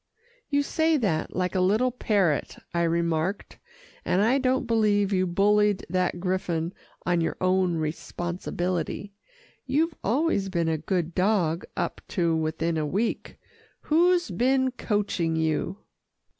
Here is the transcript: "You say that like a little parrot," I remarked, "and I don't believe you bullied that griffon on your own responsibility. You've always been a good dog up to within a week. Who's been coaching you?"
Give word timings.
"You 0.49 0.63
say 0.63 0.97
that 0.97 1.35
like 1.35 1.53
a 1.53 1.59
little 1.61 1.91
parrot," 1.91 2.57
I 2.73 2.81
remarked, 2.81 3.59
"and 4.03 4.23
I 4.23 4.39
don't 4.39 4.65
believe 4.65 5.13
you 5.13 5.27
bullied 5.27 5.85
that 5.91 6.19
griffon 6.19 6.73
on 7.05 7.21
your 7.21 7.37
own 7.39 7.75
responsibility. 7.75 9.13
You've 9.67 9.93
always 10.03 10.49
been 10.49 10.69
a 10.69 10.79
good 10.79 11.13
dog 11.13 11.65
up 11.77 12.01
to 12.17 12.35
within 12.35 12.77
a 12.77 12.85
week. 12.87 13.37
Who's 13.81 14.31
been 14.31 14.71
coaching 14.71 15.35
you?" 15.35 15.77